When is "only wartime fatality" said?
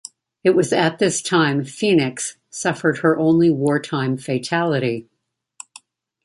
3.19-5.05